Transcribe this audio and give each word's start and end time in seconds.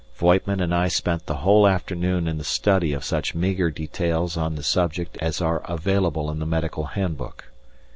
Voigtman 0.17 0.59
and 0.63 0.73
I 0.73 0.87
spent 0.87 1.27
the 1.27 1.35
whole 1.45 1.67
afternoon 1.67 2.27
in 2.27 2.39
the 2.39 2.43
study 2.43 2.91
of 2.91 3.03
such 3.03 3.35
meagre 3.35 3.69
details 3.69 4.35
on 4.35 4.55
the 4.55 4.63
subject 4.63 5.15
as 5.21 5.39
are 5.41 5.59
available 5.71 6.31
in 6.31 6.39
the 6.39 6.47
"Medical 6.47 6.85
Handbook." 6.85 7.51